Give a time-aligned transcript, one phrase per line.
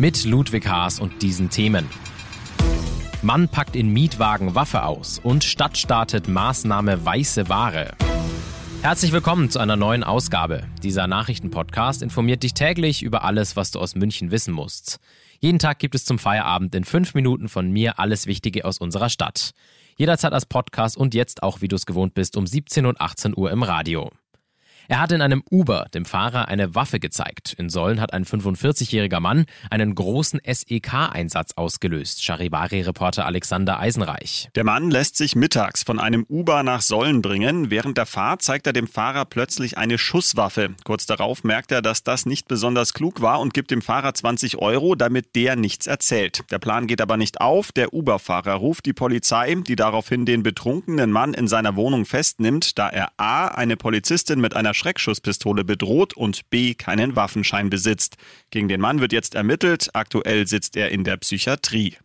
[0.00, 1.86] Mit Ludwig Haas und diesen Themen.
[3.20, 7.92] Mann packt in Mietwagen Waffe aus und Stadt startet Maßnahme weiße Ware.
[8.80, 10.62] Herzlich willkommen zu einer neuen Ausgabe.
[10.82, 15.00] Dieser Nachrichtenpodcast informiert dich täglich über alles, was du aus München wissen musst.
[15.38, 19.10] Jeden Tag gibt es zum Feierabend in fünf Minuten von mir alles Wichtige aus unserer
[19.10, 19.50] Stadt.
[19.98, 23.36] Jederzeit als Podcast und jetzt auch, wie du es gewohnt bist, um 17 und 18
[23.36, 24.10] Uhr im Radio.
[24.90, 27.52] Er hat in einem Uber dem Fahrer eine Waffe gezeigt.
[27.56, 32.24] In Sollen hat ein 45-jähriger Mann einen großen SEK-Einsatz ausgelöst.
[32.24, 34.48] Charivari-Reporter Alexander Eisenreich.
[34.56, 37.70] Der Mann lässt sich mittags von einem Uber nach Sollen bringen.
[37.70, 40.74] Während der Fahrt zeigt er dem Fahrer plötzlich eine Schusswaffe.
[40.82, 44.58] Kurz darauf merkt er, dass das nicht besonders klug war und gibt dem Fahrer 20
[44.58, 46.42] Euro, damit der nichts erzählt.
[46.50, 47.70] Der Plan geht aber nicht auf.
[47.70, 52.88] Der Uber-Fahrer ruft die Polizei, die daraufhin den betrunkenen Mann in seiner Wohnung festnimmt, da
[52.88, 53.46] er A.
[53.46, 58.16] eine Polizistin mit einer Schreckschusspistole bedroht und B keinen Waffenschein besitzt.
[58.50, 59.90] Gegen den Mann wird jetzt ermittelt.
[59.92, 61.96] Aktuell sitzt er in der Psychiatrie.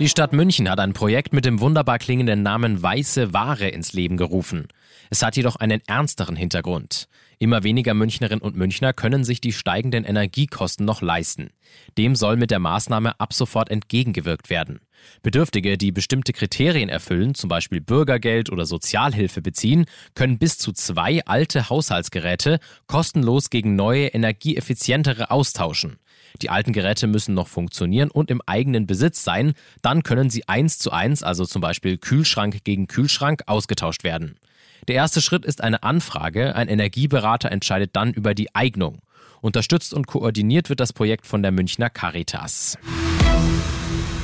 [0.00, 4.16] Die Stadt München hat ein Projekt mit dem wunderbar klingenden Namen Weiße Ware ins Leben
[4.16, 4.66] gerufen.
[5.10, 7.06] Es hat jedoch einen ernsteren Hintergrund.
[7.38, 11.50] Immer weniger Münchnerinnen und Münchner können sich die steigenden Energiekosten noch leisten.
[11.98, 14.80] Dem soll mit der Maßnahme ab sofort entgegengewirkt werden.
[15.22, 21.24] Bedürftige, die bestimmte Kriterien erfüllen, zum Beispiel Bürgergeld oder Sozialhilfe beziehen, können bis zu zwei
[21.24, 25.98] alte Haushaltsgeräte kostenlos gegen neue, energieeffizientere austauschen.
[26.40, 30.78] Die alten Geräte müssen noch funktionieren und im eigenen Besitz sein, dann können sie eins
[30.78, 34.38] zu eins, also zum Beispiel Kühlschrank gegen Kühlschrank, ausgetauscht werden.
[34.88, 36.56] Der erste Schritt ist eine Anfrage.
[36.56, 39.00] Ein Energieberater entscheidet dann über die Eignung.
[39.40, 42.78] Unterstützt und koordiniert wird das Projekt von der Münchner Caritas.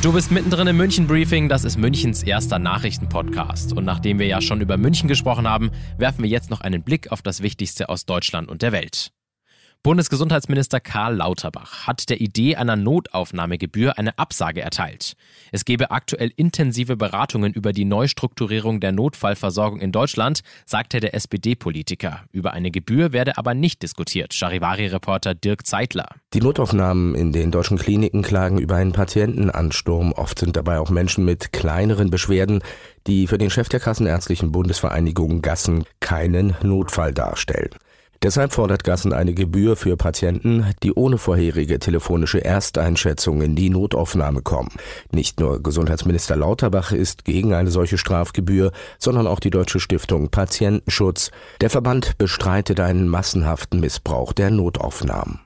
[0.00, 3.72] Du bist mittendrin im München Briefing, das ist Münchens erster Nachrichtenpodcast.
[3.72, 7.10] Und nachdem wir ja schon über München gesprochen haben, werfen wir jetzt noch einen Blick
[7.10, 9.10] auf das Wichtigste aus Deutschland und der Welt.
[9.84, 15.15] Bundesgesundheitsminister Karl Lauterbach hat der Idee einer Notaufnahmegebühr eine Absage erteilt.
[15.53, 22.25] Es gebe aktuell intensive Beratungen über die Neustrukturierung der Notfallversorgung in Deutschland, sagte der SPD-Politiker.
[22.33, 24.34] Über eine Gebühr werde aber nicht diskutiert.
[24.34, 26.09] Charivari-Reporter Dirk Zeitler.
[26.34, 30.10] Die Notaufnahmen in den deutschen Kliniken klagen über einen Patientenansturm.
[30.10, 32.62] Oft sind dabei auch Menschen mit kleineren Beschwerden,
[33.06, 37.71] die für den Chef der Kassenärztlichen Bundesvereinigung Gassen keinen Notfall darstellen.
[38.22, 44.42] Deshalb fordert Gassen eine Gebühr für Patienten, die ohne vorherige telefonische Ersteinschätzung in die Notaufnahme
[44.42, 44.72] kommen.
[45.12, 51.30] Nicht nur Gesundheitsminister Lauterbach ist gegen eine solche Strafgebühr, sondern auch die Deutsche Stiftung Patientenschutz.
[51.60, 55.40] Der Verband bestreitet einen massenhaften Missbrauch der Notaufnahmen.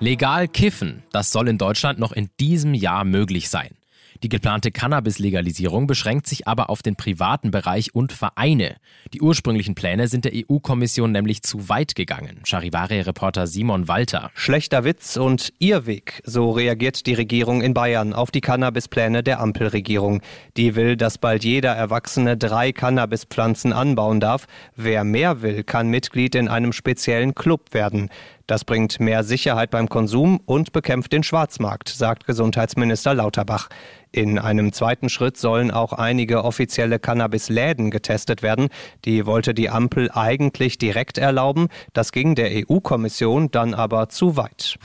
[0.00, 3.74] Legal kiffen, das soll in Deutschland noch in diesem Jahr möglich sein.
[4.22, 8.76] Die geplante Cannabis-Legalisierung beschränkt sich aber auf den privaten Bereich und Vereine.
[9.14, 12.42] Die ursprünglichen Pläne sind der EU-Kommission nämlich zu weit gegangen.
[12.44, 14.30] Charivari-Reporter Simon Walter.
[14.34, 20.20] Schlechter Witz und Irrweg, so reagiert die Regierung in Bayern auf die Cannabis-Pläne der Ampelregierung.
[20.58, 24.46] Die will, dass bald jeder Erwachsene drei Cannabispflanzen anbauen darf.
[24.76, 28.10] Wer mehr will, kann Mitglied in einem speziellen Club werden.
[28.50, 33.68] Das bringt mehr Sicherheit beim Konsum und bekämpft den Schwarzmarkt, sagt Gesundheitsminister Lauterbach.
[34.12, 38.68] In einem zweiten Schritt sollen auch einige offizielle Cannabis-Läden getestet werden.
[39.04, 41.68] Die wollte die Ampel eigentlich direkt erlauben.
[41.92, 44.78] Das ging der EU-Kommission dann aber zu weit.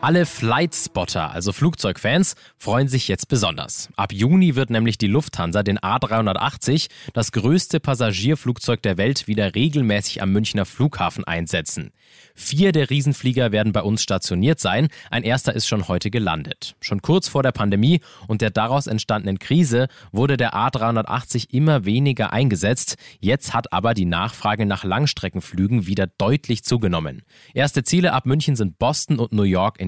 [0.00, 3.88] Alle Flightspotter, also Flugzeugfans, freuen sich jetzt besonders.
[3.96, 10.22] Ab Juni wird nämlich die Lufthansa den A380, das größte Passagierflugzeug der Welt, wieder regelmäßig
[10.22, 11.90] am Münchner Flughafen einsetzen.
[12.34, 14.88] Vier der Riesenflieger werden bei uns stationiert sein.
[15.10, 16.76] Ein erster ist schon heute gelandet.
[16.80, 22.32] Schon kurz vor der Pandemie und der daraus entstandenen Krise wurde der A380 immer weniger
[22.32, 22.96] eingesetzt.
[23.18, 27.22] Jetzt hat aber die Nachfrage nach Langstreckenflügen wieder deutlich zugenommen.
[27.54, 29.87] Erste Ziele ab München sind Boston und New York in